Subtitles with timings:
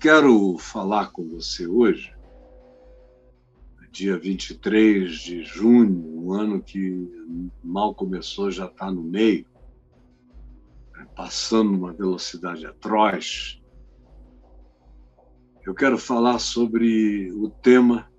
[0.00, 2.16] quero falar com você hoje,
[3.92, 7.06] dia 23 de junho, um ano que
[7.62, 9.44] mal começou, já está no meio,
[10.94, 13.60] né, passando uma velocidade atroz.
[15.66, 18.10] Eu quero falar sobre o tema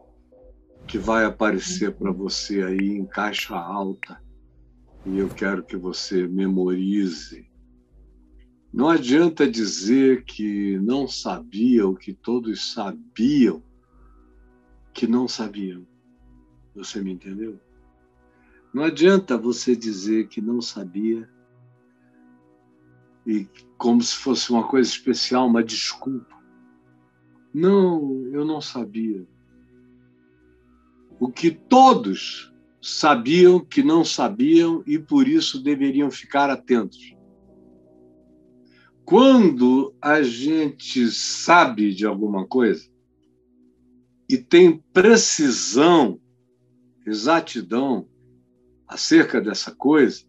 [0.88, 4.22] que vai aparecer para você aí em caixa alta
[5.04, 7.51] e eu quero que você memorize
[8.74, 13.62] não adianta dizer que não sabia o que todos sabiam
[14.94, 15.86] que não sabiam.
[16.76, 17.60] Você me entendeu?
[18.74, 21.30] Não adianta você dizer que não sabia
[23.26, 26.40] e como se fosse uma coisa especial, uma desculpa.
[27.54, 29.28] Não, eu não sabia.
[31.20, 37.16] O que todos sabiam que não sabiam e por isso deveriam ficar atentos.
[39.12, 42.88] Quando a gente sabe de alguma coisa
[44.30, 46.18] e tem precisão,
[47.06, 48.08] exatidão
[48.88, 50.24] acerca dessa coisa,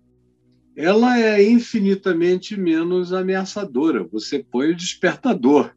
[0.74, 4.02] ela é infinitamente menos ameaçadora.
[4.02, 5.72] Você põe o despertador.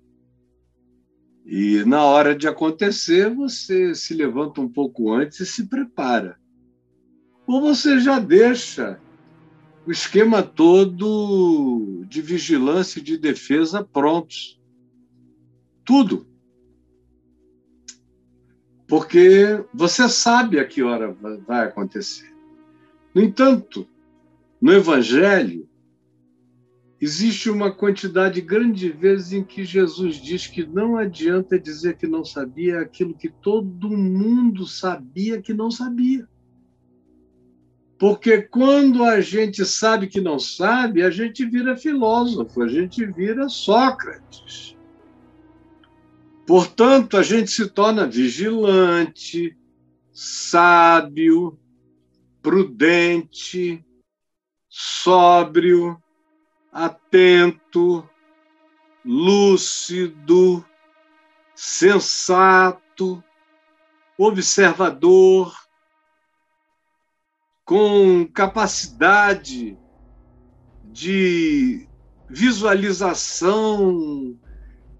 [1.45, 6.39] E na hora de acontecer, você se levanta um pouco antes e se prepara.
[7.45, 8.99] Ou você já deixa
[9.85, 14.59] o esquema todo de vigilância e de defesa prontos.
[15.83, 16.25] Tudo.
[18.87, 21.15] Porque você sabe a que hora
[21.47, 22.33] vai acontecer.
[23.13, 23.87] No entanto,
[24.59, 25.69] no Evangelho,
[26.99, 32.07] existe uma quantidade grande de vezes em que Jesus diz que não adianta dizer que
[32.07, 36.27] não sabia aquilo que todo mundo sabia que não sabia.
[37.97, 43.47] Porque quando a gente sabe que não sabe, a gente vira filósofo, a gente vira
[43.47, 44.75] Sócrates.
[46.45, 49.57] Portanto, a gente se torna vigilante,
[50.11, 51.57] sábio,
[52.41, 53.83] prudente,
[54.69, 55.97] sóbrio,
[56.71, 58.07] atento,
[59.03, 60.63] lúcido,
[61.55, 63.23] sensato,
[64.17, 65.64] observador,
[67.65, 69.75] com capacidade
[70.83, 71.87] de
[72.29, 74.37] visualização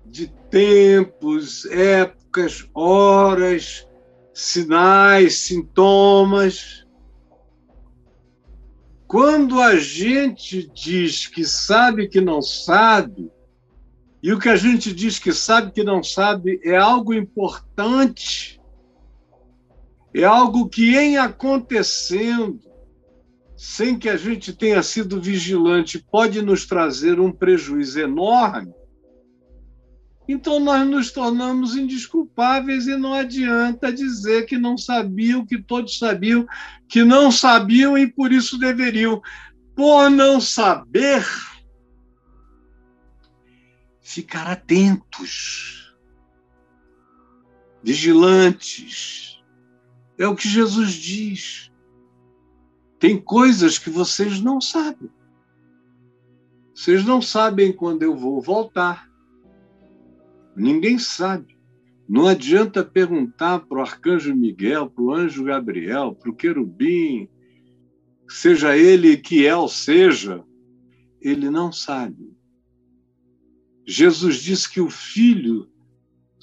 [0.05, 3.87] de tempos, épocas, horas,
[4.33, 6.85] sinais, sintomas.
[9.07, 13.31] Quando a gente diz que sabe que não sabe,
[14.23, 18.54] e o que a gente diz que sabe que não sabe é algo importante,
[20.21, 22.59] é algo que, em acontecendo,
[23.57, 28.73] sem que a gente tenha sido vigilante, pode nos trazer um prejuízo enorme.
[30.27, 36.47] Então, nós nos tornamos indisculpáveis e não adianta dizer que não sabiam, que todos sabiam,
[36.87, 39.21] que não sabiam e por isso deveriam.
[39.75, 41.23] Por não saber,
[44.01, 45.93] ficar atentos,
[47.83, 49.34] vigilantes,
[50.17, 51.71] é o que Jesus diz.
[52.99, 55.09] Tem coisas que vocês não sabem.
[56.73, 59.09] Vocês não sabem quando eu vou voltar.
[60.55, 61.55] Ninguém sabe.
[62.07, 67.27] Não adianta perguntar para o arcanjo Miguel, para o anjo Gabriel, para o querubim,
[68.27, 70.43] seja ele que é ou seja,
[71.21, 72.35] ele não sabe.
[73.85, 75.69] Jesus disse que o filho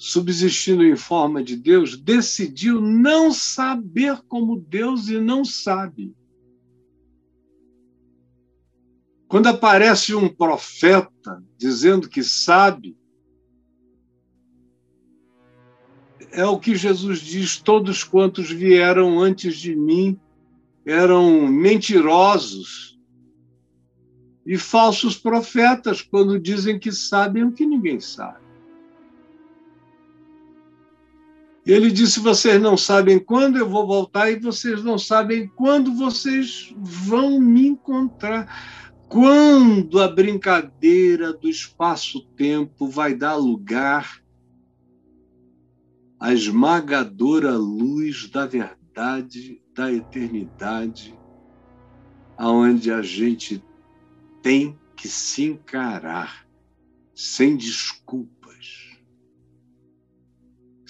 [0.05, 6.13] subsistindo em forma de Deus, decidiu não saber como Deus e não sabe.
[9.29, 12.97] Quando aparece um profeta dizendo que sabe,
[16.33, 20.19] é o que Jesus diz: todos quantos vieram antes de mim
[20.85, 22.99] eram mentirosos
[24.45, 28.42] e falsos profetas quando dizem que sabem o que ninguém sabe.
[31.65, 36.73] Ele disse: Vocês não sabem quando eu vou voltar e vocês não sabem quando vocês
[36.77, 38.91] vão me encontrar.
[39.07, 44.21] Quando a brincadeira do espaço-tempo vai dar lugar
[46.19, 51.17] à esmagadora luz da verdade, da eternidade,
[52.37, 53.63] aonde a gente
[54.41, 56.45] tem que se encarar
[57.13, 58.42] sem desculpa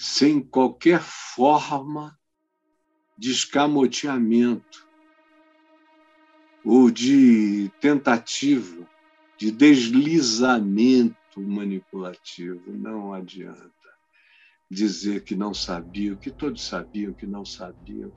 [0.04, 2.14] sem qualquer forma
[3.16, 4.86] de escamoteamento
[6.62, 8.86] ou de tentativa
[9.38, 13.72] de deslizamento manipulativo, não adianta
[14.70, 18.12] dizer que não sabia, que todos sabiam que não sabiam.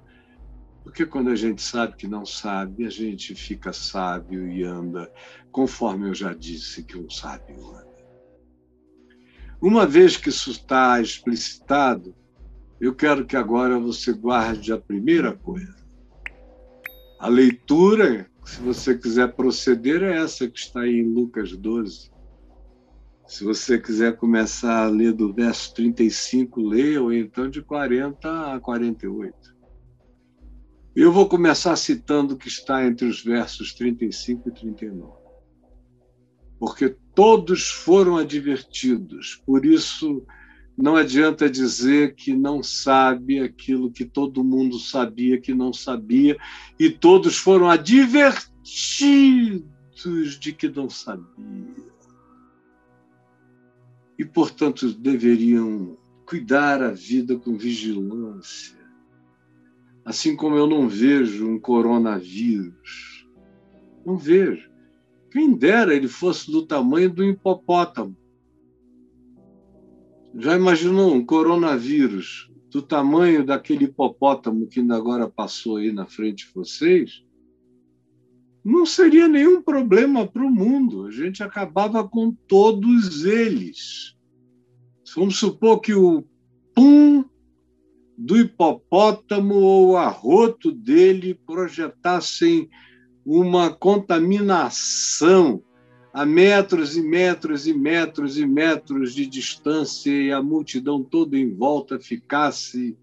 [0.84, 5.10] Porque quando a gente sabe que não sabe, a gente fica sábio e anda
[5.54, 7.87] conforme eu já disse que um sábio anda.
[9.62, 12.14] Uma vez que isso está explicitado,
[12.80, 15.76] eu quero que agora você guarde a primeira coisa.
[17.20, 22.12] A leitura, se você quiser proceder, é essa que está aí em Lucas 12.
[23.26, 28.60] Se você quiser começar a ler do verso 35, leia, ou então de 40 a
[28.60, 29.58] 48.
[30.96, 35.17] Eu vou começar citando o que está entre os versos 35 e 39.
[36.60, 40.26] Porque todos foram advertidos, por isso
[40.78, 46.38] não adianta dizer que não sabe aquilo que todo mundo sabia que não sabia,
[46.80, 48.50] e todos foram advertidos
[50.40, 51.88] de que não sabiam.
[54.20, 58.78] E, portanto, deveriam cuidar a vida com vigilância
[60.08, 63.28] Assim como eu não vejo um coronavírus.
[64.06, 64.67] Não vejo.
[65.38, 68.18] Quem dera ele fosse do tamanho do hipopótamo.
[70.34, 76.48] Já imaginou um coronavírus do tamanho daquele hipopótamo que ainda agora passou aí na frente
[76.48, 77.24] de vocês?
[78.66, 81.06] Não seria nenhum problema para o mundo.
[81.06, 84.18] A gente acabava com todos eles.
[85.16, 86.24] Vamos supor que o
[86.74, 87.24] pum
[88.18, 92.68] do hipopótamo ou arroto dele projetassem
[93.28, 95.62] uma contaminação
[96.14, 101.54] a metros e metros e metros e metros de distância e a multidão toda em
[101.54, 102.98] volta ficasse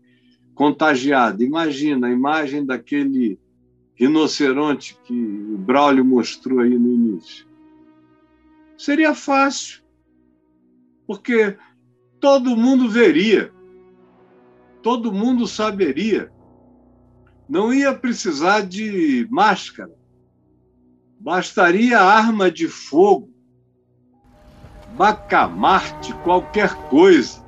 [0.55, 1.45] contagiada.
[1.45, 3.39] Imagina a imagem daquele
[3.95, 7.47] rinoceronte que o Braulio mostrou aí no início.
[8.77, 9.83] Seria fácil,
[11.07, 11.57] porque
[12.19, 13.55] todo mundo veria
[14.85, 16.31] todo mundo saberia.
[17.49, 19.91] Não ia precisar de máscara.
[21.25, 23.33] Bastaria arma de fogo,
[24.95, 27.43] bacamarte, qualquer coisa.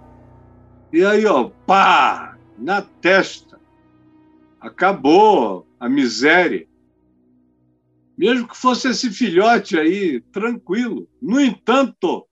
[0.90, 3.60] E aí, ó, pá, na testa.
[4.58, 6.66] Acabou a miséria.
[8.16, 11.06] Mesmo que fosse esse filhote aí, tranquilo.
[11.20, 12.26] No entanto,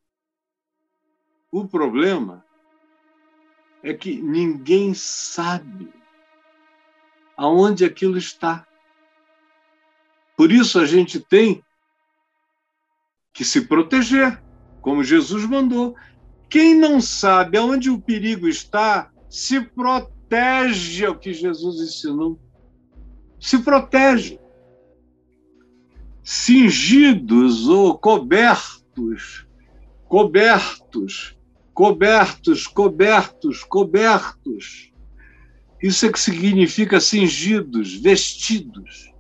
[1.53, 2.43] o problema
[3.83, 5.93] é que ninguém sabe
[7.37, 8.67] aonde aquilo está.
[10.37, 11.63] Por isso a gente tem
[13.33, 14.43] que se proteger,
[14.81, 15.95] como Jesus mandou.
[16.49, 22.39] Quem não sabe aonde o perigo está, se protege, é o que Jesus ensinou.
[23.41, 24.39] Se protege.
[26.23, 29.47] Cingidos ou cobertos,
[30.09, 31.37] cobertos
[31.75, 34.93] cobertos, cobertos, cobertos.
[35.83, 39.13] Isso é que significa cingidos, vestidos.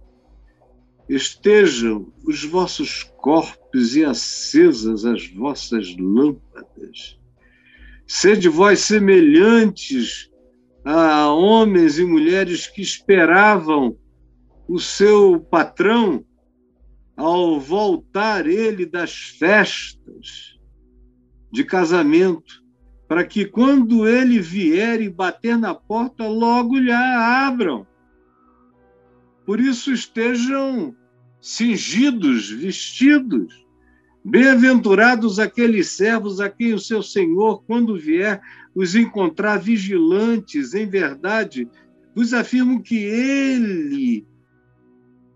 [1.09, 7.19] Estejam os vossos corpos e acesas as vossas lâmpadas.
[8.06, 10.31] Sede vós semelhantes
[10.84, 13.96] a homens e mulheres que esperavam
[14.69, 16.25] o seu patrão
[17.17, 20.58] ao voltar ele das festas
[21.53, 22.63] de casamento,
[23.06, 27.87] para que quando ele vier e bater na porta, logo lhe abram.
[29.44, 30.94] Por isso estejam
[31.41, 33.65] cingidos, vestidos.
[34.24, 38.41] Bem-aventurados aqueles servos a quem o seu Senhor, quando vier,
[38.74, 41.69] os encontrar vigilantes, em verdade,
[42.15, 44.27] vos afirmo que ele,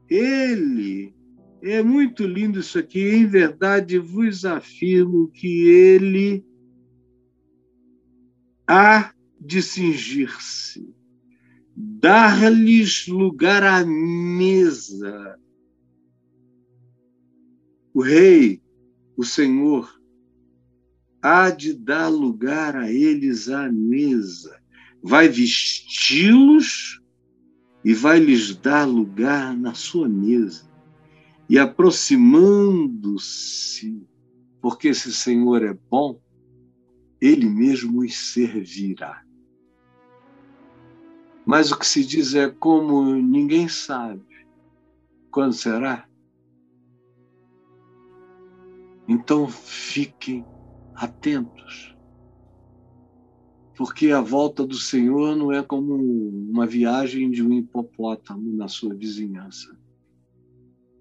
[0.08, 1.14] ele
[1.62, 3.00] é muito lindo isso aqui.
[3.00, 6.44] Em verdade, vos afirmo que ele
[8.66, 10.94] há de cingir-se,
[11.80, 15.38] dar-lhes lugar à mesa.
[17.94, 18.60] O rei,
[19.16, 19.88] o Senhor,
[21.22, 24.60] há de dar lugar a eles à mesa.
[25.00, 27.00] Vai vesti-los
[27.84, 30.68] e vai lhes dar lugar na sua mesa
[31.48, 34.04] e aproximando-se,
[34.60, 36.20] porque esse Senhor é bom,
[37.20, 39.27] ele mesmo os servirá.
[41.48, 44.22] Mas o que se diz é como ninguém sabe
[45.30, 46.06] quando será.
[49.08, 50.44] Então fiquem
[50.94, 51.96] atentos.
[53.74, 58.94] Porque a volta do Senhor não é como uma viagem de um hipopótamo na sua
[58.94, 59.74] vizinhança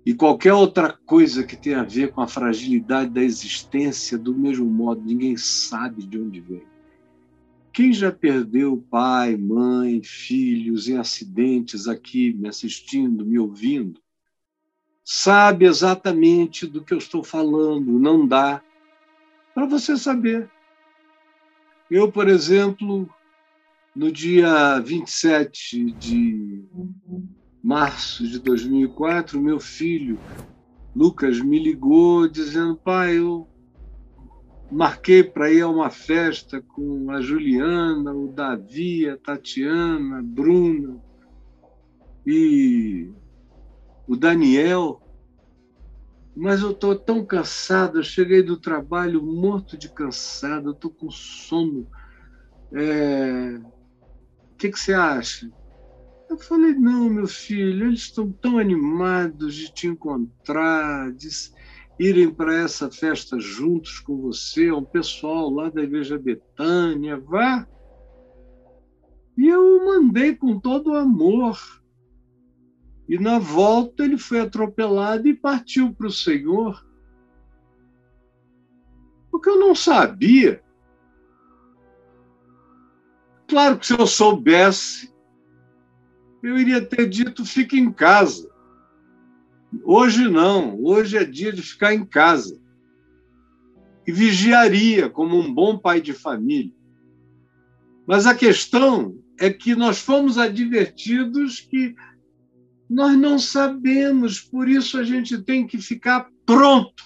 [0.07, 4.65] e qualquer outra coisa que tenha a ver com a fragilidade da existência, do mesmo
[4.65, 6.76] modo, ninguém sabe de onde vem.
[7.77, 14.01] Quem já perdeu pai, mãe, filhos em acidentes aqui, me assistindo, me ouvindo,
[15.05, 18.00] sabe exatamente do que eu estou falando.
[18.00, 18.63] Não dá
[19.53, 20.50] para você saber.
[21.88, 23.07] Eu, por exemplo,
[23.96, 26.65] no dia 27 de
[27.62, 30.17] março de 2004, meu filho,
[30.96, 33.48] Lucas, me ligou dizendo: pai, eu
[34.71, 41.01] marquei para ir a uma festa com a Juliana, o Davi, a Tatiana, a Bruna
[42.25, 43.09] e
[44.07, 45.01] o Daniel.
[46.36, 51.88] Mas eu estou tão cansado, eu cheguei do trabalho morto de cansado, estou com sono.
[52.71, 53.59] É...
[54.53, 55.50] O que, que você acha?
[56.29, 61.29] Eu falei, não, meu filho, eles estão tão animados de te encontrar, de
[61.99, 67.67] irem para essa festa juntos com você, um pessoal lá da Igreja Betânia, vá.
[69.37, 71.57] E eu mandei com todo o amor.
[73.07, 76.85] E na volta ele foi atropelado e partiu para o Senhor.
[79.31, 80.63] Porque eu não sabia.
[83.47, 85.13] Claro que se eu soubesse,
[86.43, 88.49] eu iria ter dito: fique em casa.
[89.84, 92.60] Hoje não, hoje é dia de ficar em casa.
[94.05, 96.74] E vigiaria como um bom pai de família.
[98.05, 101.93] Mas a questão é que nós fomos advertidos que
[102.89, 107.03] nós não sabemos, por isso a gente tem que ficar pronto.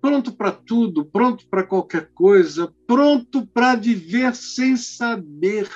[0.00, 5.68] Pronto para tudo, pronto para qualquer coisa, pronto para viver sem saber.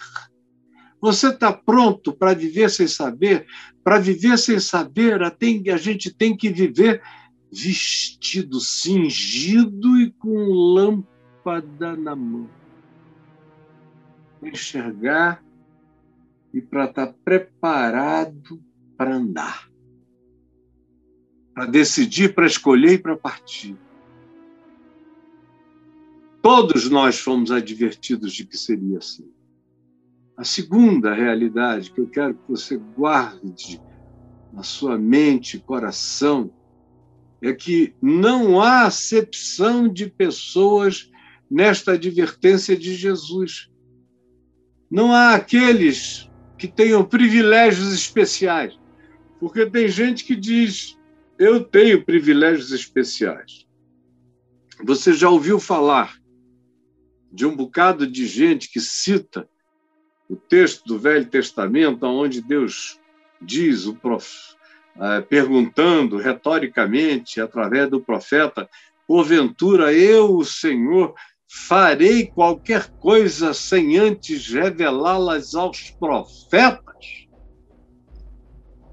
[1.01, 3.47] Você está pronto para viver sem saber?
[3.83, 7.03] Para viver sem saber, a gente tem que viver
[7.51, 12.49] vestido, cingido e com lâmpada na mão.
[14.39, 15.43] Para enxergar
[16.53, 18.63] e para estar tá preparado
[18.97, 19.71] para andar.
[21.55, 23.77] Para decidir, para escolher e para partir.
[26.43, 29.31] Todos nós fomos advertidos de que seria assim.
[30.41, 33.79] A segunda realidade que eu quero que você guarde
[34.51, 36.51] na sua mente e coração
[37.43, 41.11] é que não há acepção de pessoas
[41.51, 43.71] nesta advertência de Jesus.
[44.91, 48.81] Não há aqueles que tenham privilégios especiais.
[49.39, 50.99] Porque tem gente que diz:
[51.39, 53.67] eu tenho privilégios especiais.
[54.85, 56.19] Você já ouviu falar
[57.31, 59.47] de um bocado de gente que cita
[60.31, 62.99] o texto do Velho Testamento, onde Deus
[63.43, 64.59] diz, o prof...
[65.03, 68.69] Eh, perguntando retoricamente, através do profeta,
[69.07, 71.15] porventura eu, o Senhor,
[71.49, 77.29] farei qualquer coisa sem antes revelá-las aos profetas?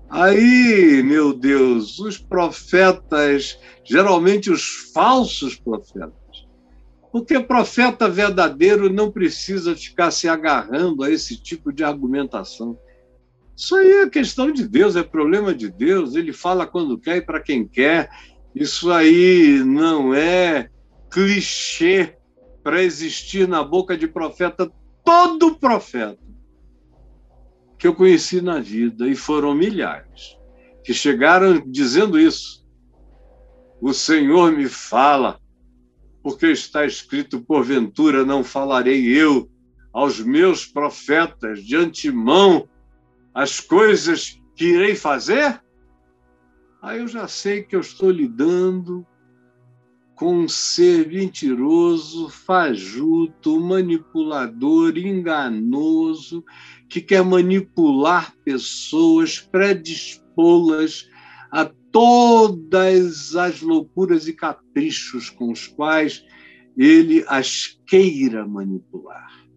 [0.10, 6.16] Aí, meu Deus, os profetas, geralmente os falsos profetas,
[7.11, 12.77] porque profeta verdadeiro não precisa ficar se agarrando a esse tipo de argumentação.
[13.55, 16.15] Isso aí é questão de Deus, é problema de Deus.
[16.15, 18.09] Ele fala quando quer e para quem quer.
[18.53, 20.69] Isso aí não é
[21.09, 22.15] clichê
[22.63, 24.71] para existir na boca de profeta.
[25.03, 26.27] Todo profeta
[27.77, 30.37] que eu conheci na vida, e foram milhares,
[30.83, 32.65] que chegaram dizendo isso.
[33.79, 35.39] O Senhor me fala
[36.27, 39.50] porque está escrito: porventura não falarei eu
[39.93, 42.67] aos meus profetas de antemão
[43.34, 45.62] as coisas que irei fazer?
[46.81, 49.07] Aí eu já sei que eu estou lidando
[50.15, 56.43] com um ser mentiroso, fajuto, manipulador, enganoso,
[56.89, 61.07] que quer manipular pessoas, predispô-las
[61.51, 66.25] a todas as loucuras e caprichos com os quais
[66.77, 69.47] ele as queira manipular.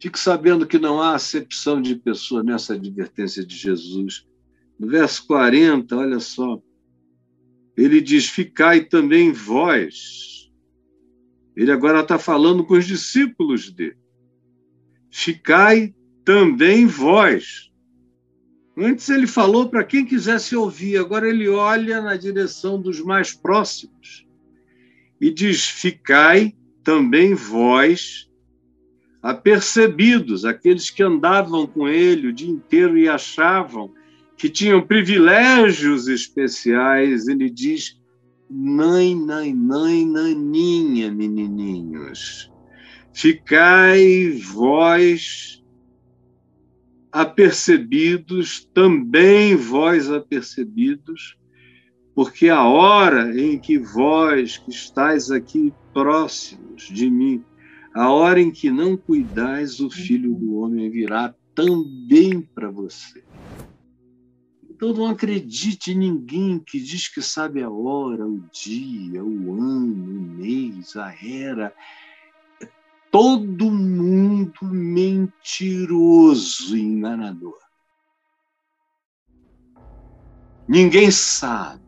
[0.00, 4.26] Fique sabendo que não há acepção de pessoa nessa advertência de Jesus.
[4.78, 6.60] No verso 40, olha só,
[7.74, 10.50] ele diz: Ficai também vós.
[11.56, 13.96] Ele agora está falando com os discípulos dele.
[15.10, 17.72] Ficai também vós
[18.76, 24.26] Antes ele falou para quem quisesse ouvir, agora ele olha na direção dos mais próximos
[25.20, 28.28] e diz: Ficai também vós
[29.22, 33.92] apercebidos, aqueles que andavam com ele o dia inteiro e achavam
[34.36, 37.98] que tinham privilégios especiais, ele diz:
[38.50, 42.50] Nãe, nãe, nãe, naninha, menininhos,
[43.12, 45.63] ficai vós
[47.14, 51.38] apercebidos, também vós apercebidos,
[52.12, 57.44] porque a hora em que vós que estáis aqui próximos de mim,
[57.94, 63.22] a hora em que não cuidais, o filho do homem virá também para você.
[64.68, 70.18] Então não acredite em ninguém que diz que sabe a hora, o dia, o ano,
[70.18, 71.72] o mês, a era.
[73.14, 75.24] Todo mundo mentiroso
[76.76, 77.56] e enganador.
[80.66, 81.84] Ninguém sabe.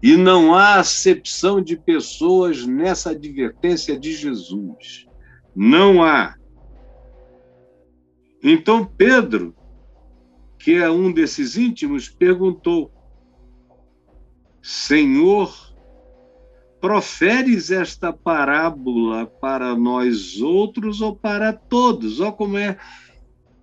[0.00, 5.08] E não há acepção de pessoas nessa advertência de Jesus.
[5.52, 6.36] Não há.
[8.40, 9.52] Então Pedro
[10.60, 12.92] que é um desses íntimos, perguntou:
[14.62, 15.73] Senhor,
[16.84, 22.20] proferes esta parábola para nós outros ou para todos?
[22.20, 22.76] Olha como é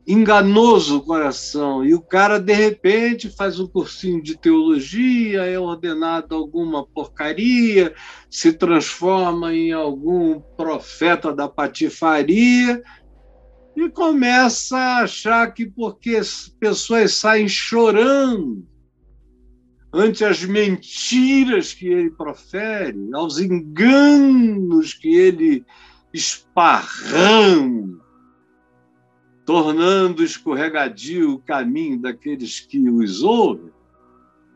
[0.07, 1.85] enganoso o coração.
[1.85, 7.93] E o cara, de repente, faz um cursinho de teologia, é ordenado alguma porcaria,
[8.27, 12.81] se transforma em algum profeta da patifaria
[13.75, 18.70] e começa a achar que porque as pessoas saem chorando
[19.93, 25.65] ante as mentiras que ele profere, aos enganos que ele
[26.13, 27.99] esparrama,
[29.45, 33.71] tornando escorregadio o caminho daqueles que os ouvem,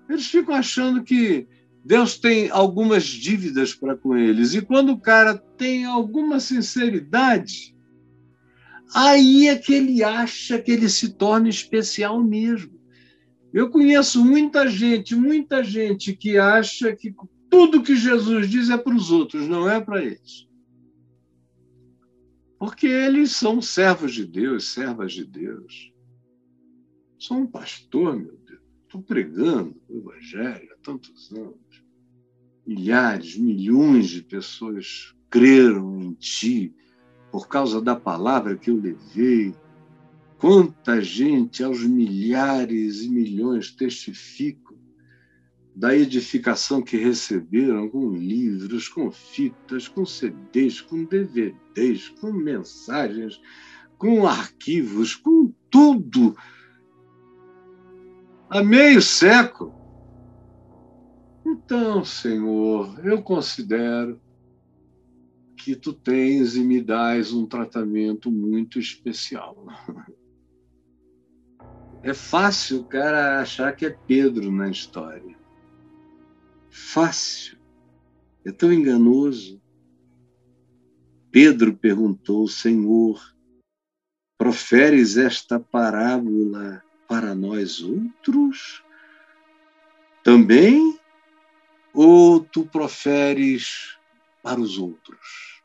[0.09, 1.47] eles ficam achando que
[1.83, 4.53] Deus tem algumas dívidas para com eles.
[4.53, 7.75] E quando o cara tem alguma sinceridade,
[8.93, 12.74] aí é que ele acha que ele se torna especial mesmo.
[13.55, 17.15] Eu conheço muita gente, muita gente que acha que
[17.49, 20.45] tudo que Jesus diz é para os outros, não é para eles.
[22.59, 25.93] Porque eles são servos de Deus, servas de Deus.
[27.17, 28.59] Sou um pastor, meu Deus.
[28.83, 31.85] Estou pregando o Evangelho há tantos anos.
[32.67, 36.75] Milhares, milhões de pessoas creram em ti,
[37.31, 39.55] por causa da palavra que eu levei.
[40.37, 44.75] Quanta gente, aos milhares e milhões, testificam
[45.75, 53.41] da edificação que receberam com livros, com fitas, com CDs, com DVDs, com mensagens,
[53.97, 56.35] com arquivos, com tudo.
[58.49, 59.73] Há meio século.
[61.45, 64.19] Então, Senhor, eu considero
[65.57, 69.65] que tu tens e me dás um tratamento muito especial.
[72.05, 75.35] É fácil o cara achar que é Pedro na história.
[76.69, 77.57] Fácil.
[78.45, 79.59] É tão enganoso.
[81.31, 83.19] Pedro perguntou, Senhor,
[84.37, 88.83] proferes esta parábola para nós outros?
[90.23, 90.99] Também?
[91.91, 93.97] Ou tu proferes
[94.43, 95.59] para os outros?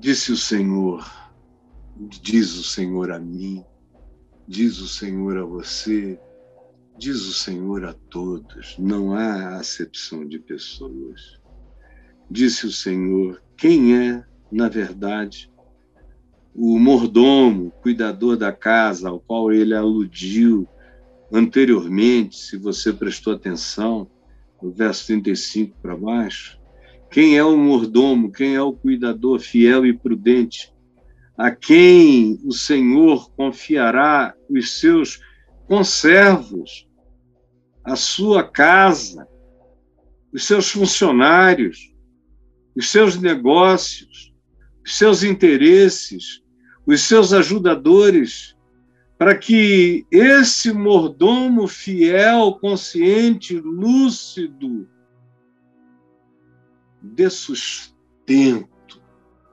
[0.00, 1.21] Disse o Senhor,
[1.96, 3.64] diz o Senhor a mim,
[4.46, 6.18] diz o Senhor a você,
[6.98, 11.40] diz o Senhor a todos, não há acepção de pessoas.
[12.30, 15.50] Disse o Senhor, quem é, na verdade,
[16.54, 20.68] o mordomo, cuidador da casa, ao qual ele aludiu
[21.32, 24.10] anteriormente, se você prestou atenção,
[24.62, 26.60] no verso 35 para baixo,
[27.10, 28.32] quem é o mordomo?
[28.32, 30.71] Quem é o cuidador fiel e prudente?
[31.42, 35.20] A quem o Senhor confiará os seus
[35.66, 36.88] conservos,
[37.82, 39.26] a sua casa,
[40.32, 41.92] os seus funcionários,
[42.76, 44.32] os seus negócios,
[44.86, 46.44] os seus interesses,
[46.86, 48.56] os seus ajudadores,
[49.18, 54.88] para que esse mordomo fiel, consciente, lúcido,
[57.02, 58.71] dê sustento,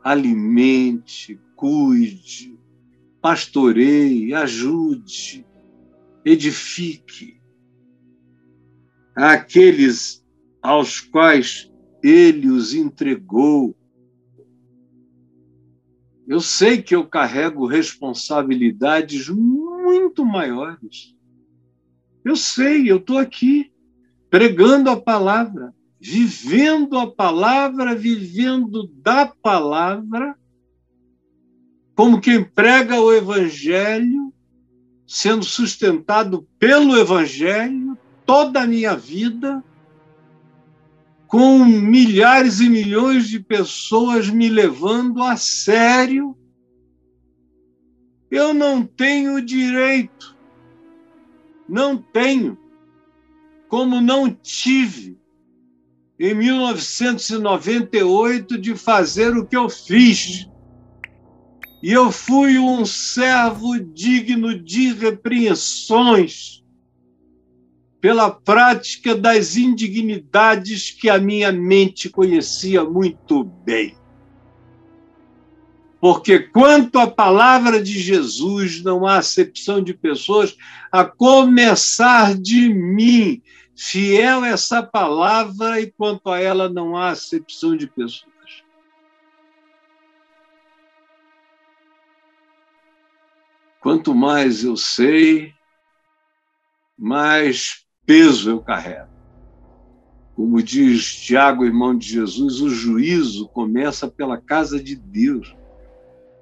[0.03, 2.57] alimente, cuide,
[3.21, 5.45] pastoreie, ajude,
[6.23, 7.39] edifique
[9.15, 10.25] aqueles
[10.61, 13.75] aos quais ele os entregou.
[16.27, 21.15] Eu sei que eu carrego responsabilidades muito maiores.
[22.23, 23.71] Eu sei, eu estou aqui
[24.29, 30.35] pregando a palavra vivendo a palavra, vivendo da palavra,
[31.93, 34.33] como quem prega o evangelho,
[35.05, 39.61] sendo sustentado pelo evangelho toda a minha vida,
[41.27, 46.35] com milhares e milhões de pessoas me levando a sério.
[48.31, 50.37] Eu não tenho direito,
[51.67, 52.57] não tenho,
[53.67, 55.18] como não tive
[56.19, 60.49] em 1998 de fazer o que eu fiz.
[61.81, 66.61] E eu fui um servo digno de repreensões
[68.01, 73.95] pela prática das indignidades que a minha mente conhecia muito bem.
[76.01, 80.55] Porque quanto à palavra de Jesus, não há acepção de pessoas,
[80.91, 83.41] a começar de mim,
[83.81, 88.29] Fiel essa palavra e quanto a ela não há acepção de pessoas.
[93.79, 95.53] Quanto mais eu sei,
[96.97, 99.07] mais peso eu carrego.
[100.35, 105.55] Como diz Tiago, irmão de Jesus, o juízo começa pela casa de Deus.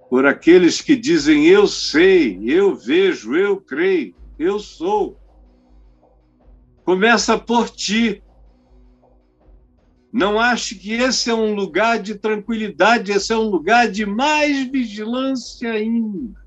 [0.10, 5.20] Por aqueles que dizem eu sei, eu vejo, eu creio, eu sou.
[6.88, 8.24] Começa por ti.
[10.10, 14.72] Não ache que esse é um lugar de tranquilidade, esse é um lugar de mais
[14.72, 16.40] vigilância ainda,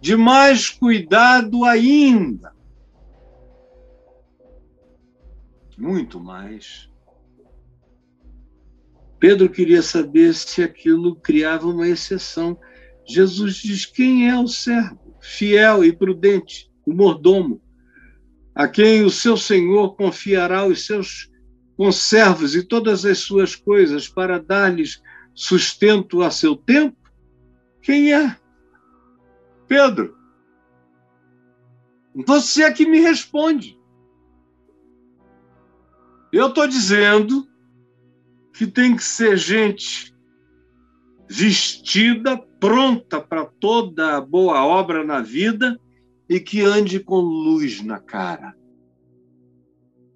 [0.00, 2.54] de mais cuidado ainda.
[5.76, 6.88] Muito mais.
[9.18, 12.56] Pedro queria saber se aquilo criava uma exceção.
[13.04, 17.60] Jesus diz: quem é o servo, fiel e prudente, o mordomo,
[18.60, 21.30] a quem o seu senhor confiará os seus
[21.78, 25.02] conservos e todas as suas coisas para dar-lhes
[25.34, 26.98] sustento a seu tempo?
[27.80, 28.36] Quem é?
[29.66, 30.14] Pedro.
[32.26, 33.80] Você é que me responde.
[36.30, 37.48] Eu estou dizendo
[38.52, 40.14] que tem que ser gente
[41.26, 45.80] vestida, pronta para toda boa obra na vida
[46.30, 48.56] e que ande com luz na cara.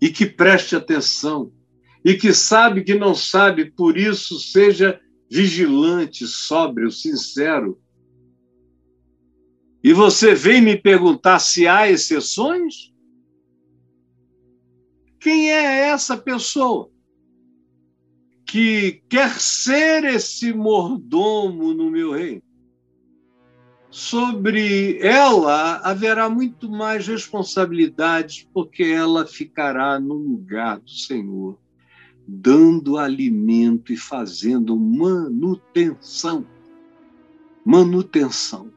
[0.01, 1.53] E que preste atenção.
[2.05, 7.83] E que sabe que não sabe, por isso seja vigilante, sóbrio, sincero.
[9.83, 12.95] E você vem me perguntar se há exceções?
[15.19, 16.93] Quem é essa pessoa
[18.47, 22.43] que quer ser esse mordomo no meu reino?
[23.95, 31.57] Sobre ela haverá muito mais responsabilidades, porque ela ficará no lugar do Senhor,
[32.27, 36.45] dando alimento e fazendo manutenção
[37.65, 38.73] manutenção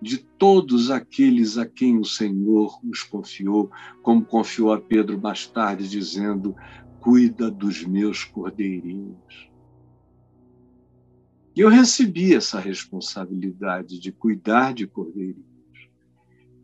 [0.00, 3.72] de todos aqueles a quem o Senhor os confiou,
[4.04, 6.54] como confiou a Pedro mais tarde, dizendo:
[7.00, 9.51] Cuida dos meus cordeirinhos.
[11.54, 15.44] E eu recebi essa responsabilidade de cuidar de cordeirinhos.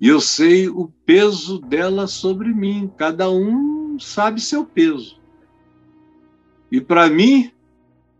[0.00, 5.20] E eu sei o peso dela sobre mim, cada um sabe seu peso.
[6.70, 7.50] E para mim,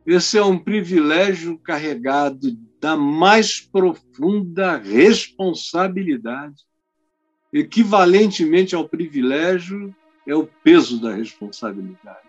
[0.05, 6.67] esse é um privilégio carregado da mais profunda responsabilidade.
[7.53, 9.95] Equivalentemente ao privilégio,
[10.27, 12.28] é o peso da responsabilidade.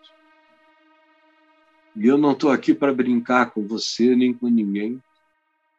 [2.00, 5.04] E eu não estou aqui para brincar com você nem com ninguém.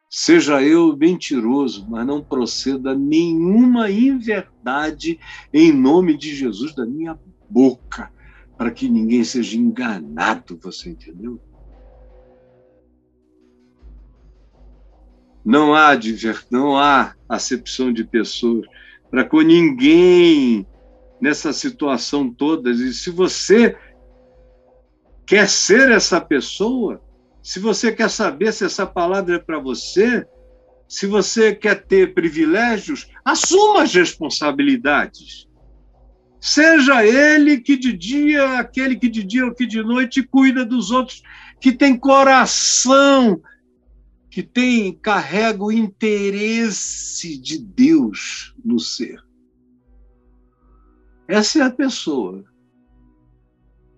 [0.07, 5.19] Seja eu mentiroso, mas não proceda nenhuma inverdade
[5.51, 8.11] em nome de Jesus da minha boca,
[8.55, 11.41] para que ninguém seja enganado, você entendeu?
[15.43, 16.45] Não há diver...
[16.51, 18.67] não há acepção de pessoas
[19.09, 20.67] para com ninguém
[21.19, 22.69] nessa situação toda.
[22.69, 23.75] E se você
[25.25, 27.01] quer ser essa pessoa,
[27.41, 30.25] se você quer saber se essa palavra é para você,
[30.87, 35.47] se você quer ter privilégios, assuma as responsabilidades.
[36.39, 40.91] Seja ele que de dia, aquele que de dia ou que de noite cuida dos
[40.91, 41.21] outros,
[41.61, 43.41] que tem coração,
[44.29, 49.23] que tem carrega o interesse de Deus no ser.
[51.27, 52.43] Essa é a pessoa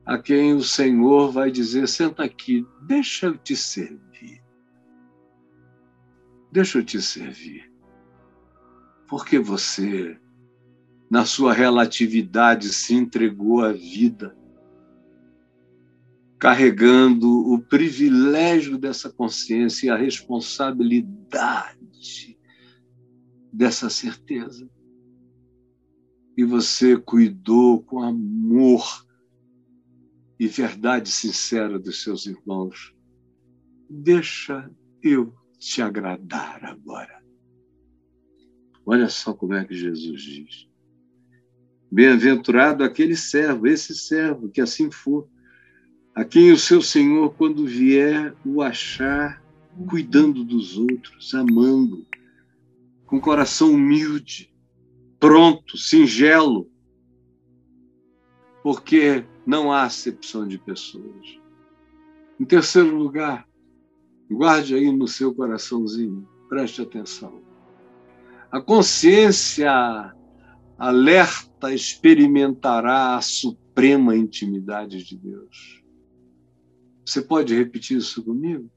[0.05, 4.41] a quem o Senhor vai dizer: senta aqui, deixa eu te servir.
[6.51, 7.71] Deixa eu te servir.
[9.07, 10.19] Porque você,
[11.09, 14.35] na sua relatividade, se entregou à vida.
[16.43, 22.37] carregando o privilégio dessa consciência e a responsabilidade
[23.51, 24.69] dessa certeza.
[26.35, 29.07] E você cuidou com amor
[30.43, 32.93] e verdade sincera dos seus irmãos.
[33.89, 34.69] Deixa
[35.01, 37.23] eu te agradar agora.
[38.86, 40.69] Olha só como é que Jesus diz.
[41.89, 45.29] Bem-aventurado aquele servo, esse servo, que assim for,
[46.13, 49.41] a quem o seu Senhor, quando vier, o achar
[49.89, 52.06] cuidando dos outros, amando,
[53.06, 54.53] com coração humilde,
[55.21, 56.69] pronto, singelo,
[58.62, 61.39] porque não há acepção de pessoas.
[62.39, 63.47] Em terceiro lugar,
[64.29, 67.41] guarde aí no seu coraçãozinho, preste atenção.
[68.51, 70.13] A consciência
[70.77, 75.84] alerta experimentará a suprema intimidade de Deus.
[77.06, 78.69] Você pode repetir isso comigo?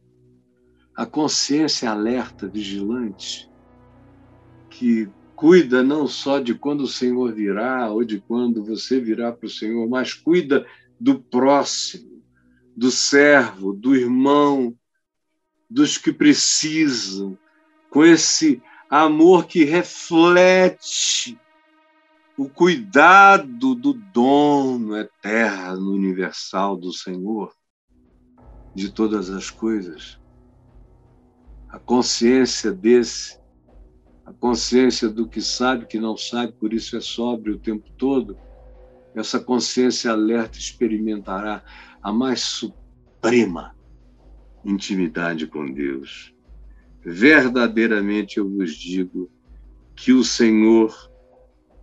[0.95, 3.51] A consciência alerta, vigilante,
[4.71, 9.47] que cuida não só de quando o Senhor virá ou de quando você virá para
[9.47, 10.67] o Senhor, mas cuida
[10.99, 12.23] do próximo,
[12.75, 14.75] do servo, do irmão,
[15.69, 17.39] dos que precisam,
[17.91, 21.39] com esse amor que reflete
[22.37, 27.53] o cuidado do dono eterno, universal do Senhor
[28.75, 30.19] de todas as coisas.
[31.69, 33.39] A consciência desse,
[34.27, 38.37] a consciência do que sabe que não sabe, por isso é sóbrio o tempo todo,
[39.15, 41.63] essa consciência alerta experimentará
[42.03, 43.75] a mais suprema
[44.65, 46.35] intimidade com Deus.
[47.05, 49.31] Verdadeiramente eu vos digo
[49.95, 50.93] que o Senhor,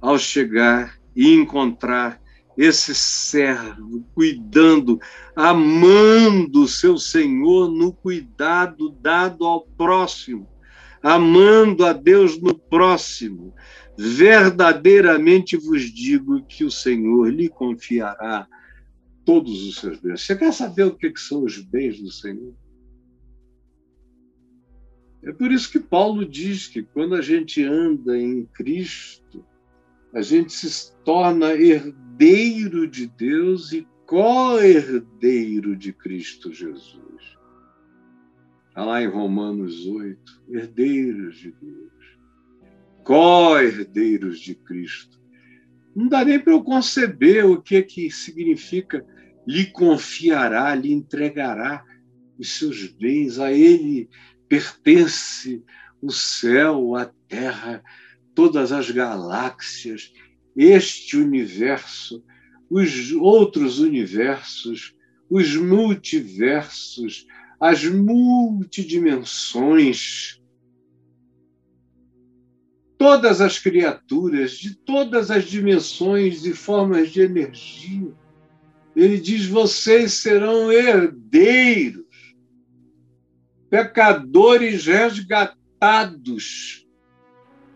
[0.02, 2.22] ao chegar e encontrar
[2.58, 5.00] esse servo cuidando,
[5.34, 10.48] amando o seu Senhor no cuidado dado ao próximo,
[11.04, 13.54] amando a Deus no próximo.
[13.98, 18.48] Verdadeiramente vos digo que o Senhor lhe confiará
[19.26, 20.22] todos os seus bens.
[20.22, 22.56] Você quer saber o que são os bens do Senhor?
[25.22, 29.46] É por isso que Paulo diz que quando a gente anda em Cristo,
[30.14, 37.38] a gente se torna herdeiro de Deus e co-herdeiro de Cristo Jesus.
[38.74, 41.92] Está lá em Romanos 8, herdeiros de Deus,
[43.04, 45.22] co-herdeiros de Cristo.
[45.96, 49.06] Não dá nem para eu conceber o que, que significa
[49.46, 51.86] lhe confiará, lhe entregará
[52.40, 54.10] os seus bens, a ele
[54.50, 55.64] pertence
[56.02, 57.84] o céu, a terra,
[58.34, 60.12] todas as galáxias,
[60.58, 62.26] este universo,
[62.72, 64.96] os outros universos,
[65.30, 67.28] os multiversos,
[67.64, 70.42] as multidimensões,
[72.98, 78.14] todas as criaturas de todas as dimensões e formas de energia.
[78.94, 82.36] Ele diz: vocês serão herdeiros,
[83.70, 86.86] pecadores resgatados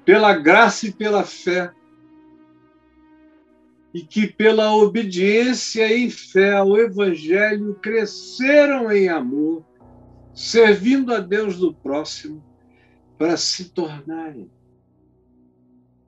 [0.04, 1.72] pela graça e pela fé,
[3.94, 9.66] e que pela obediência e fé ao Evangelho cresceram em amor,
[10.38, 12.46] servindo a Deus do próximo,
[13.18, 14.52] para se tornarem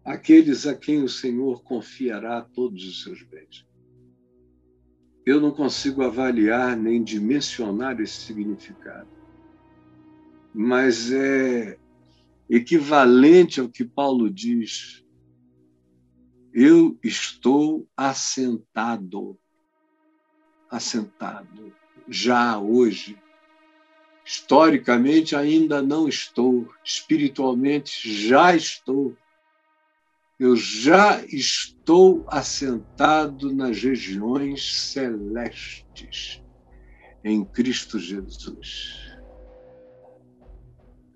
[0.05, 3.67] aqueles a quem o Senhor confiará todos os seus bens.
[5.25, 9.09] Eu não consigo avaliar nem dimensionar esse significado,
[10.53, 11.79] mas é
[12.47, 15.03] equivalente ao que Paulo diz.
[16.53, 19.39] Eu estou assentado,
[20.69, 21.73] assentado,
[22.07, 23.17] já hoje.
[24.31, 29.17] Historicamente ainda não estou, espiritualmente já estou.
[30.39, 36.43] Eu já estou assentado nas regiões celestes
[37.23, 38.99] em Cristo Jesus.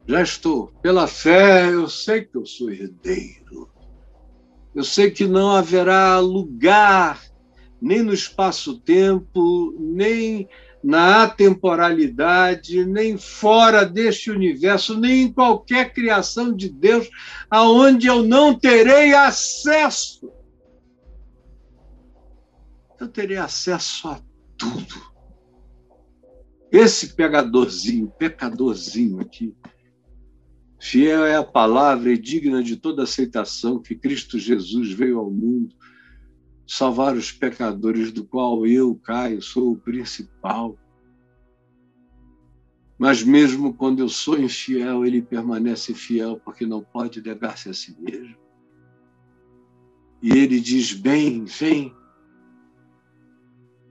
[0.08, 0.73] Já estou.
[0.82, 3.71] Pela fé, eu sei que eu sou herdeiro.
[4.73, 7.21] Eu sei que não haverá lugar,
[7.80, 10.49] nem no espaço-tempo, nem
[10.84, 17.10] na atemporalidade, nem fora deste universo, nem em qualquer criação de Deus,
[17.50, 20.30] aonde eu não terei acesso.
[23.00, 24.22] Eu terei acesso a
[24.58, 25.13] tudo.
[26.69, 29.56] Esse pegadorzinho, pecadorzinho aqui,
[30.80, 35.74] Fiel é a palavra e digna de toda aceitação que Cristo Jesus veio ao mundo
[36.65, 40.78] salvar os pecadores, do qual eu, Caio, sou o principal.
[42.97, 47.95] Mas mesmo quando eu sou infiel, ele permanece fiel, porque não pode negar-se a si
[47.99, 48.38] mesmo.
[50.21, 51.93] E ele diz: Bem, vem.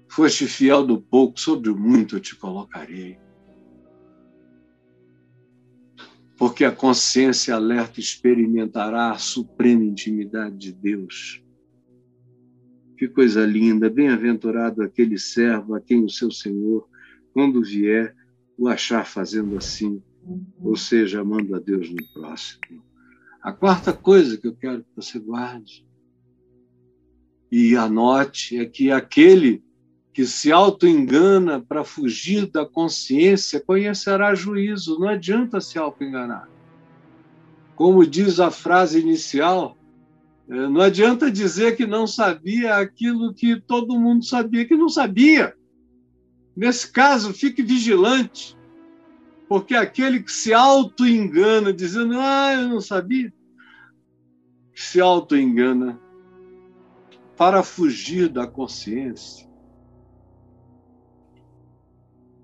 [0.08, 3.18] Foste fiel do pouco, sobre o muito eu te colocarei.
[6.38, 11.41] Porque a consciência alerta experimentará a suprema intimidade de Deus.
[12.96, 13.90] Que coisa linda!
[13.90, 16.88] Bem-aventurado aquele servo a quem o seu Senhor,
[17.32, 18.14] quando vier,
[18.56, 20.02] o achar fazendo assim,
[20.60, 22.82] ou seja, amando a Deus no próximo.
[23.42, 25.84] A quarta coisa que eu quero que você guarde
[27.50, 29.62] e anote é que aquele
[30.12, 36.48] que se auto-engana para fugir da consciência conhecerá juízo, não adianta se auto-enganar.
[37.74, 39.76] Como diz a frase inicial,
[40.48, 45.54] não adianta dizer que não sabia aquilo que todo mundo sabia que não sabia.
[46.54, 48.56] Nesse caso, fique vigilante,
[49.48, 53.32] porque aquele que se auto-engana, dizendo, ah, eu não sabia,
[54.74, 55.98] se auto-engana
[57.36, 59.48] para fugir da consciência,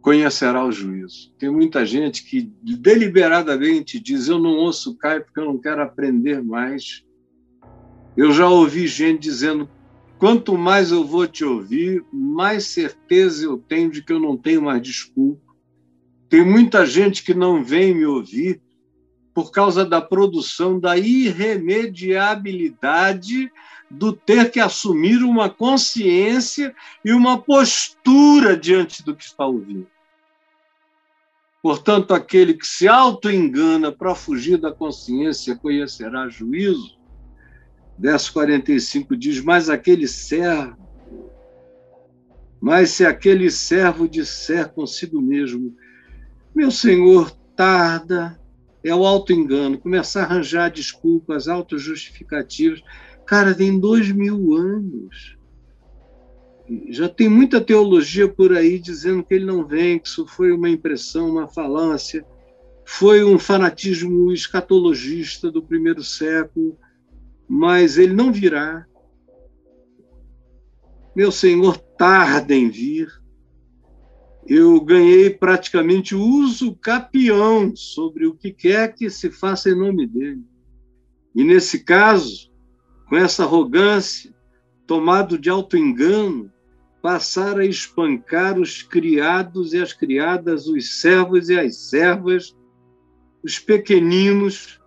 [0.00, 1.30] conhecerá o juízo.
[1.38, 6.42] Tem muita gente que deliberadamente diz: Eu não ouço Caio porque eu não quero aprender
[6.42, 7.04] mais.
[8.18, 9.70] Eu já ouvi gente dizendo:
[10.18, 14.60] Quanto mais eu vou te ouvir, mais certeza eu tenho de que eu não tenho
[14.60, 15.54] mais desculpa.
[16.28, 18.60] Tem muita gente que não vem me ouvir
[19.32, 23.52] por causa da produção da irremediabilidade
[23.88, 29.86] do ter que assumir uma consciência e uma postura diante do que está ouvindo.
[31.62, 36.97] Portanto, aquele que se auto-engana para fugir da consciência conhecerá juízo
[37.98, 40.76] Verso 45 diz: Mas aquele servo,
[42.60, 45.74] mas se aquele servo disser consigo mesmo,
[46.54, 48.38] meu senhor tarda,
[48.84, 52.80] é o auto-engano, começar a arranjar desculpas, autojustificativas.
[53.26, 55.36] Cara, tem dois mil anos.
[56.90, 60.68] Já tem muita teologia por aí dizendo que ele não vem, que isso foi uma
[60.68, 62.24] impressão, uma falância,
[62.84, 66.78] foi um fanatismo escatologista do primeiro século
[67.48, 68.86] mas ele não virá.
[71.16, 73.08] Meu Senhor tarda em vir.
[74.46, 80.42] Eu ganhei praticamente uso capião sobre o que quer que se faça em nome dele.
[81.34, 82.50] E nesse caso,
[83.08, 84.34] com essa arrogância,
[84.86, 86.50] tomado de auto-engano,
[87.02, 92.56] passar a espancar os criados e as criadas, os servos e as servas,
[93.42, 94.77] os pequeninos,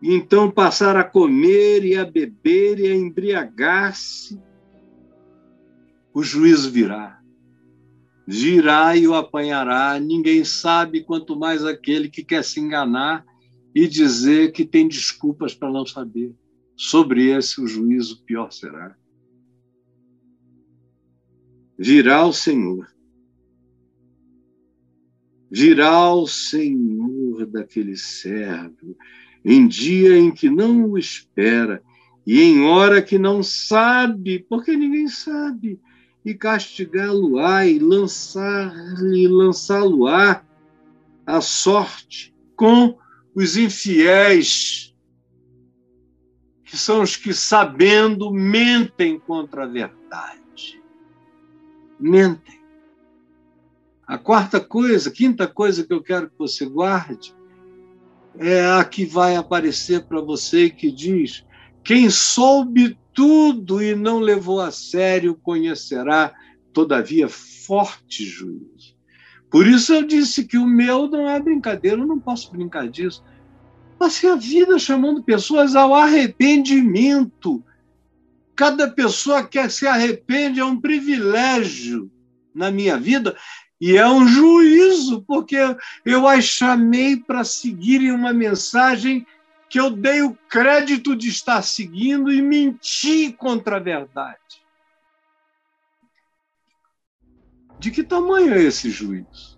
[0.00, 4.40] e então passar a comer e a beber e a embriagar-se,
[6.14, 7.20] o juízo virá.
[8.26, 9.98] Virá e o apanhará.
[9.98, 13.24] Ninguém sabe, quanto mais aquele que quer se enganar
[13.74, 16.34] e dizer que tem desculpas para não saber.
[16.76, 18.96] Sobre esse, o juízo pior será.
[21.76, 22.88] Virá o Senhor.
[25.50, 28.96] Virá o Senhor daquele servo
[29.44, 31.82] em dia em que não o espera
[32.26, 35.80] e em hora que não sabe, porque ninguém sabe,
[36.22, 40.44] e castigá-lo-á e lançar-lhe lançá-lo-á
[41.24, 42.98] a sorte com
[43.34, 44.94] os infiéis,
[46.64, 50.82] que são os que sabendo mentem contra a verdade.
[51.98, 52.60] Mentem.
[54.06, 57.34] A quarta coisa, quinta coisa que eu quero que você guarde
[58.38, 61.44] é a que vai aparecer para você que diz:
[61.82, 66.32] quem soube tudo e não levou a sério conhecerá,
[66.72, 68.96] todavia, forte juízo.
[69.50, 73.24] Por isso eu disse que o meu não é brincadeira, eu não posso brincar disso.
[73.98, 77.64] Passei a vida chamando pessoas ao arrependimento.
[78.54, 82.10] Cada pessoa que se arrepende é um privilégio
[82.54, 83.36] na minha vida
[83.80, 85.56] e é um juízo, porque
[86.04, 89.24] eu as chamei para seguirem uma mensagem
[89.68, 94.66] que eu dei o crédito de estar seguindo e menti contra a verdade.
[97.78, 99.56] De que tamanho é esse juízo?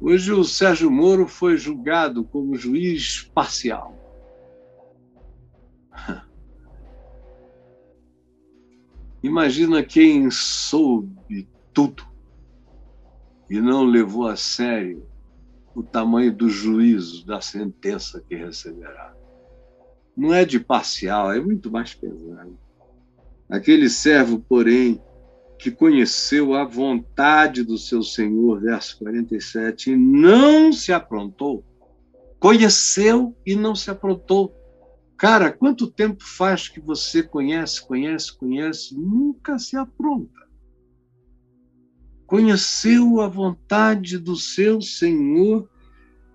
[0.00, 3.98] Hoje o Sérgio Moro foi julgado como juiz parcial.
[9.22, 12.13] Imagina quem soube tudo
[13.48, 15.06] e não levou a sério
[15.74, 19.14] o tamanho do juízo, da sentença que receberá.
[20.16, 22.56] Não é de parcial, é muito mais pesado.
[23.48, 25.02] Aquele servo, porém,
[25.58, 31.64] que conheceu a vontade do seu Senhor, verso 47, e não se aprontou.
[32.38, 34.54] Conheceu e não se aprontou.
[35.16, 40.43] Cara, quanto tempo faz que você conhece, conhece, conhece, nunca se apronta?
[42.26, 45.68] Conheceu a vontade do seu Senhor,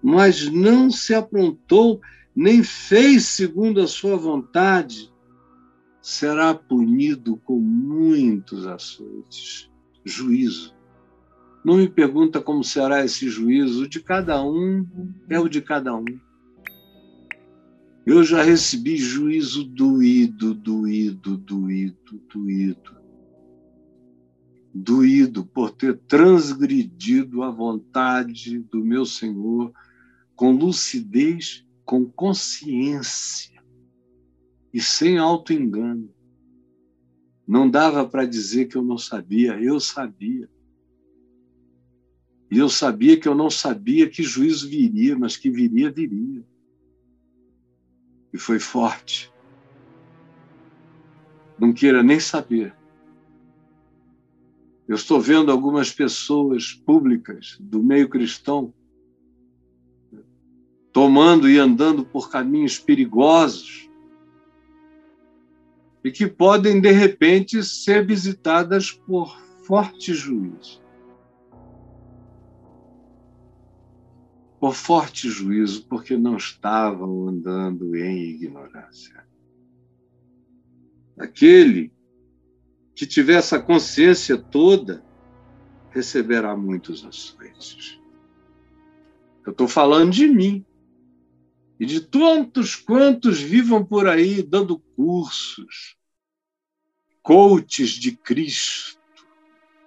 [0.01, 1.99] mas não se aprontou,
[2.35, 5.11] nem fez segundo a sua vontade
[6.01, 9.69] será punido com muitos açoites.
[10.03, 10.75] Juízo.
[11.63, 14.85] Não me pergunta como será esse juízo, o de cada um
[15.29, 16.05] é o de cada um.
[18.05, 22.98] Eu já recebi juízo doído, doído, doído, doído.
[24.73, 29.73] Doído por ter transgredido a vontade do meu Senhor
[30.35, 33.61] com lucidez, com consciência
[34.73, 36.09] e sem auto-engano.
[37.47, 40.47] Não dava para dizer que eu não sabia, eu sabia.
[42.51, 46.43] E eu sabia que eu não sabia que juízo viria, mas que viria, viria.
[48.31, 49.31] E foi forte.
[51.59, 52.78] Não queira nem saber.
[54.89, 58.73] Eu estou vendo algumas pessoas públicas do meio cristão
[60.91, 63.87] tomando e andando por caminhos perigosos
[66.03, 70.81] e que podem, de repente, ser visitadas por forte juízo.
[74.59, 79.23] Por forte juízo, porque não estavam andando em ignorância.
[81.15, 81.93] Aquele
[82.99, 85.01] que tiver essa consciência toda
[85.89, 87.97] receberá muitos açoites.
[89.45, 90.65] Eu estou falando de mim
[91.79, 95.95] e de tantos quantos vivam por aí dando cursos,
[97.23, 98.99] coaches de Cristo,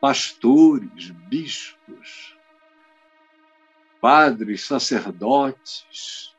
[0.00, 2.34] pastores, bispos,
[4.00, 6.34] padres, sacerdotes,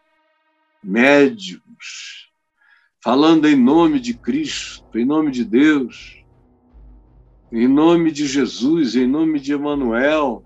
[0.83, 2.31] médiums,
[2.99, 6.22] falando em nome de Cristo, em nome de Deus,
[7.53, 10.43] em nome de Jesus, em nome de Emanuel,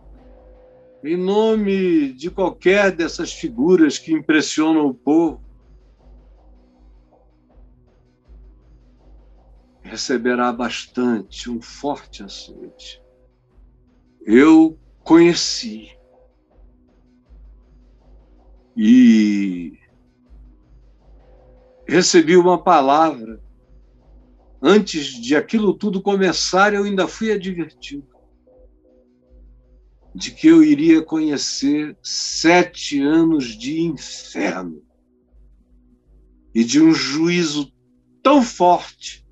[1.02, 5.42] em nome de qualquer dessas figuras que impressionam o povo,
[9.82, 13.02] receberá bastante, um forte açoite.
[14.22, 15.98] Eu conheci
[18.76, 19.80] e
[21.88, 23.42] recebi uma palavra.
[24.62, 28.08] Antes de aquilo tudo começar, eu ainda fui advertido
[30.16, 34.82] de que eu iria conhecer sete anos de inferno
[36.56, 37.72] e de um juízo
[38.24, 39.24] tão forte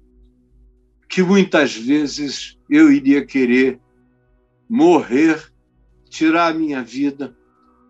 [1.09, 3.79] que muitas vezes eu iria querer
[4.69, 5.51] morrer,
[6.07, 7.35] tirar a minha vida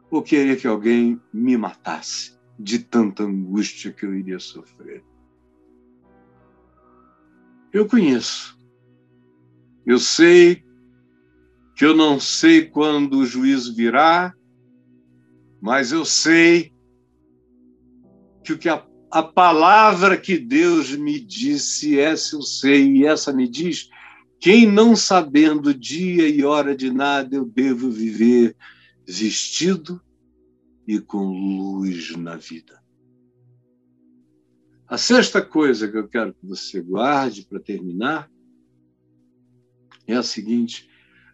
[0.09, 5.03] ou querer que alguém me matasse de tanta angústia que eu iria sofrer.
[7.75, 8.57] Eu conheço.
[9.85, 10.63] Eu sei
[11.75, 14.33] que eu não sei quando o juízo virá,
[15.61, 16.71] mas eu sei
[18.45, 23.33] que o que a, a palavra que Deus me disse, essa eu sei, e essa
[23.33, 23.89] me diz:
[24.39, 28.55] quem não sabendo dia e hora de nada, eu devo viver
[29.05, 30.01] vestido
[30.87, 32.84] e com luz na vida.
[34.87, 38.29] A sexta coisa que eu quero que você guarde para terminar
[40.07, 40.87] é a seguinte: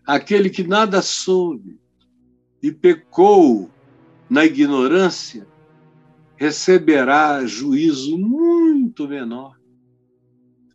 [0.06, 1.78] aquele que nada soube
[2.64, 3.70] e pecou
[4.30, 5.46] na ignorância,
[6.38, 9.60] receberá juízo muito menor.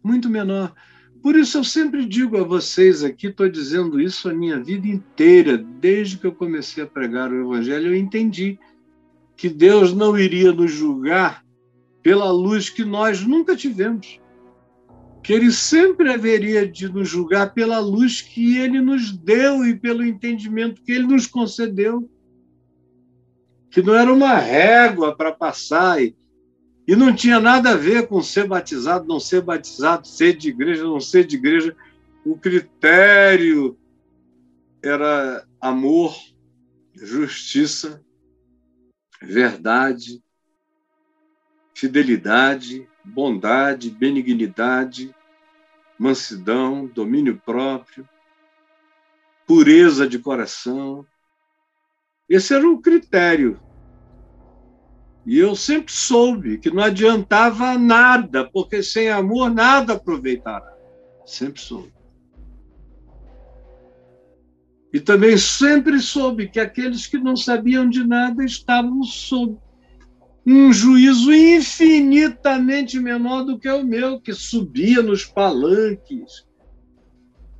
[0.03, 0.74] Muito menor.
[1.22, 5.57] Por isso eu sempre digo a vocês aqui, estou dizendo isso a minha vida inteira,
[5.57, 8.59] desde que eu comecei a pregar o Evangelho, eu entendi
[9.35, 11.45] que Deus não iria nos julgar
[12.07, 14.20] pela luz que nós nunca tivemos
[15.24, 20.07] que ele sempre haveria de nos julgar pela luz que ele nos deu e pelo
[20.07, 22.09] entendimento que ele nos concedeu.
[23.68, 26.16] Que não era uma régua para passar e,
[26.86, 30.84] e não tinha nada a ver com ser batizado, não ser batizado, ser de igreja,
[30.84, 31.74] não ser de igreja.
[32.24, 33.76] O critério
[34.80, 36.14] era amor,
[36.94, 38.00] justiça,
[39.20, 40.22] verdade,
[41.77, 45.14] fidelidade, bondade, benignidade,
[45.99, 48.09] mansidão, domínio próprio,
[49.47, 51.07] pureza de coração.
[52.27, 53.61] Esse era o critério.
[55.27, 60.74] E eu sempre soube que não adiantava nada, porque sem amor nada aproveitará.
[61.27, 61.93] Sempre soube.
[64.95, 69.59] E também sempre soube que aqueles que não sabiam de nada estavam sob
[70.47, 76.47] um juízo infinitamente menor do que o meu, que subia nos palanques.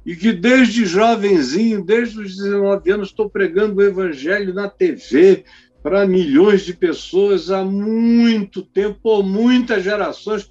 [0.05, 5.45] E que desde jovenzinho, desde os 19 anos, estou pregando o evangelho na TV
[5.83, 10.49] para milhões de pessoas há muito tempo, por muitas gerações.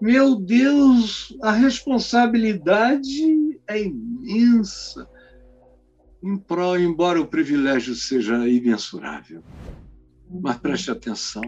[0.00, 5.06] Meu Deus, a responsabilidade é imensa,
[6.80, 9.44] embora o privilégio seja imensurável.
[10.30, 11.42] Mas preste atenção: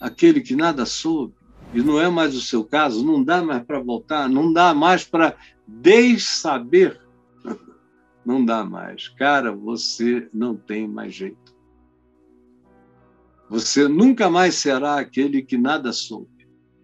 [0.00, 1.34] aquele que nada soube,
[1.74, 5.04] e não é mais o seu caso, não dá mais para voltar, não dá mais
[5.04, 5.36] para
[5.66, 7.00] dessaber.
[8.24, 9.08] Não dá mais.
[9.08, 11.54] Cara, você não tem mais jeito.
[13.48, 16.28] Você nunca mais será aquele que nada soube.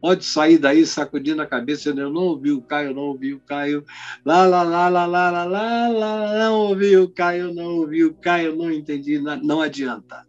[0.00, 3.84] Pode sair daí sacudindo a cabeça, eu não ouvi o Caio, não ouvi o Caio,
[4.24, 8.14] lá, lá, lá, lá, lá, lá, lá, lá, não ouvi o Caio, não ouvi o
[8.14, 10.26] Caio, não entendi, não adianta.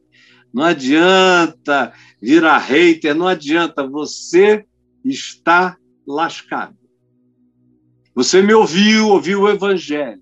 [0.54, 1.91] Não adianta
[2.22, 4.66] virar hater, não adianta, você
[5.04, 5.76] está
[6.06, 6.78] lascado.
[8.14, 10.22] Você me ouviu, ouviu o evangelho.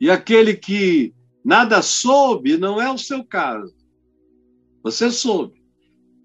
[0.00, 1.14] E aquele que
[1.44, 3.72] nada soube não é o seu caso.
[4.82, 5.62] Você soube.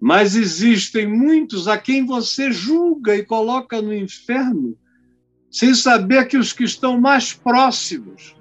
[0.00, 4.76] Mas existem muitos a quem você julga e coloca no inferno,
[5.50, 8.34] sem saber que os que estão mais próximos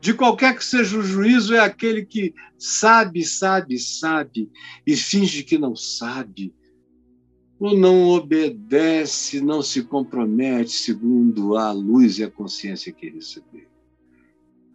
[0.00, 4.50] de qualquer que seja o juízo, é aquele que sabe, sabe, sabe
[4.86, 6.54] e finge que não sabe,
[7.58, 13.66] ou não obedece, não se compromete segundo a luz e a consciência que recebeu.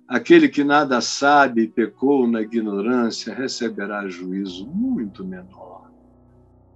[0.06, 5.90] Aquele que nada sabe e pecou na ignorância receberá juízo muito menor.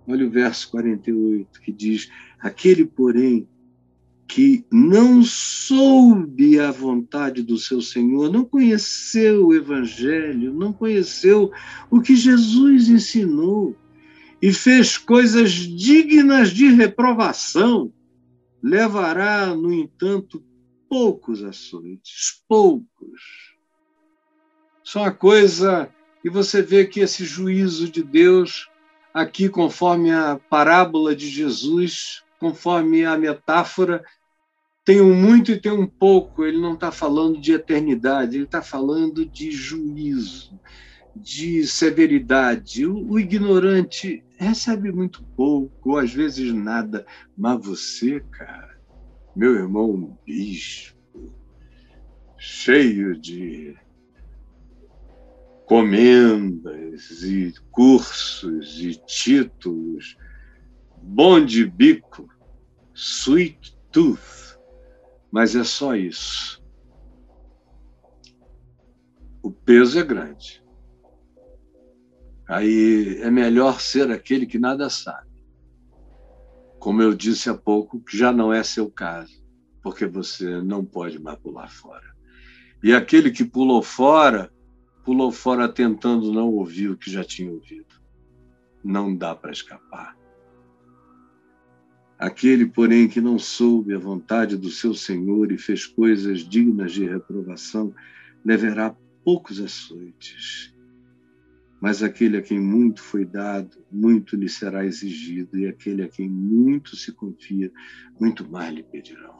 [0.08, 3.48] Olha o verso 48 que diz: Aquele, porém,
[4.28, 11.52] que não soube a vontade do seu Senhor, não conheceu o Evangelho, não conheceu
[11.90, 13.76] o que Jesus ensinou
[14.42, 17.92] e fez coisas dignas de reprovação,
[18.62, 20.44] levará, no entanto,
[20.90, 23.56] poucos açoites, poucos.
[24.84, 25.90] Só uma coisa
[26.22, 28.70] que você vê que esse juízo de Deus,
[29.14, 34.04] aqui conforme a parábola de Jesus, conforme a metáfora,
[34.88, 36.46] tem um muito e tem um pouco.
[36.46, 40.58] Ele não está falando de eternidade, ele está falando de juízo,
[41.14, 42.86] de severidade.
[42.86, 47.06] O, o, ignorante recebe muito pouco, ou às vezes nada.
[47.38, 48.80] Mas você, cara,
[49.36, 51.36] meu irmão, bispo,
[52.38, 53.76] cheio de
[55.66, 60.16] comendas e cursos e títulos,
[61.04, 62.30] bom de bico,
[62.94, 64.47] sweet tooth
[65.38, 66.60] mas é só isso.
[69.44, 70.66] O peso é grande.
[72.50, 75.30] Aí é melhor ser aquele que nada sabe.
[76.80, 79.46] Como eu disse há pouco, que já não é seu caso,
[79.84, 82.16] porque você não pode mais pular fora.
[82.84, 84.52] E aquele que pulou fora,
[85.06, 87.94] pulou fora tentando não ouvir o que já tinha ouvido.
[88.84, 90.18] Não dá para escapar.
[92.18, 97.06] Aquele, porém, que não soube a vontade do seu Senhor e fez coisas dignas de
[97.06, 97.94] reprovação,
[98.44, 100.74] deverá poucos açoites.
[101.80, 106.28] Mas aquele a quem muito foi dado, muito lhe será exigido, e aquele a quem
[106.28, 107.72] muito se confia,
[108.20, 109.38] muito mais lhe pedirão.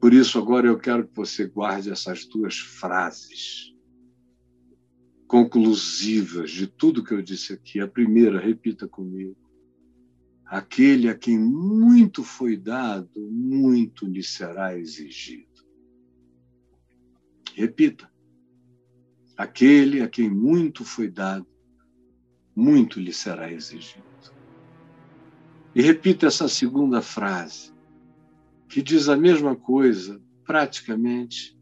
[0.00, 3.74] Por isso, agora eu quero que você guarde essas duas frases
[5.28, 7.78] conclusivas de tudo que eu disse aqui.
[7.78, 9.36] A primeira, repita comigo
[10.50, 15.46] Aquele a quem muito foi dado, muito lhe será exigido.
[17.54, 18.10] Repita.
[19.36, 21.46] Aquele a quem muito foi dado,
[22.54, 24.04] muito lhe será exigido.
[25.72, 27.72] E repita essa segunda frase,
[28.68, 31.56] que diz a mesma coisa, praticamente,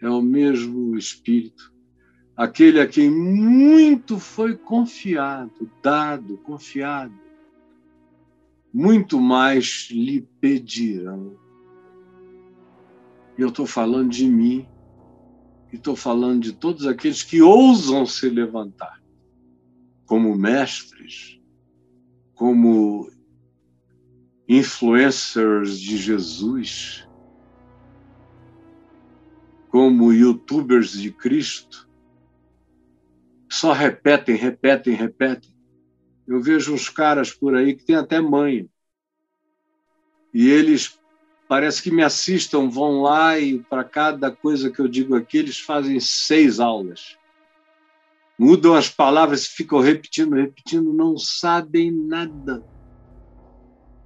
[0.00, 1.74] é o mesmo espírito.
[2.34, 7.23] Aquele a quem muito foi confiado, dado, confiado,
[8.74, 11.38] muito mais lhe pedirão.
[13.38, 14.68] Eu estou falando de mim,
[15.72, 19.00] e estou falando de todos aqueles que ousam se levantar
[20.06, 21.40] como mestres,
[22.34, 23.08] como
[24.48, 27.08] influencers de Jesus,
[29.68, 31.88] como youtubers de Cristo,
[33.48, 35.54] só repetem, repetem, repetem.
[36.26, 38.68] Eu vejo uns caras por aí que têm até mãe.
[40.32, 40.98] E eles
[41.48, 45.60] parece que me assistam, vão lá e para cada coisa que eu digo aqui, eles
[45.60, 47.16] fazem seis aulas.
[48.38, 52.64] Mudam as palavras, ficam repetindo, repetindo, não sabem nada.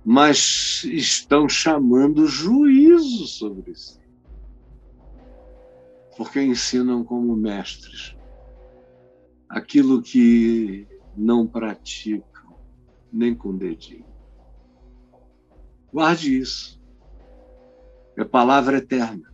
[0.04, 3.98] Mas estão chamando juízo sobre si.
[6.16, 8.18] Porque ensinam como mestres
[9.48, 10.86] aquilo que
[11.18, 12.56] não praticam,
[13.12, 14.06] nem com dedinho.
[15.92, 16.80] Guarde isso.
[18.16, 19.32] É palavra eterna.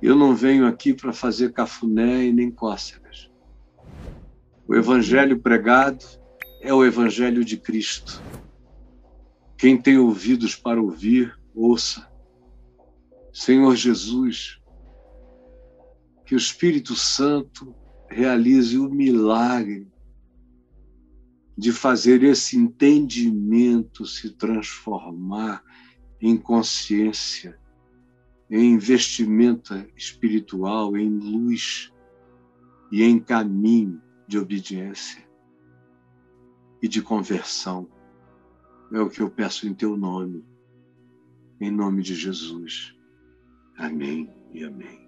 [0.00, 3.30] Eu não venho aqui para fazer cafuné e nem cócegas.
[4.66, 6.04] O evangelho pregado
[6.60, 8.20] é o evangelho de Cristo.
[9.56, 12.10] Quem tem ouvidos para ouvir, ouça.
[13.32, 14.60] Senhor Jesus,
[16.26, 17.74] que o Espírito Santo
[18.08, 19.91] realize o milagre
[21.56, 25.62] de fazer esse entendimento se transformar
[26.20, 27.58] em consciência,
[28.50, 31.92] em investimento espiritual, em luz
[32.90, 35.26] e em caminho de obediência
[36.80, 37.88] e de conversão.
[38.92, 40.44] É o que eu peço em teu nome,
[41.60, 42.94] em nome de Jesus.
[43.76, 45.01] Amém e amém.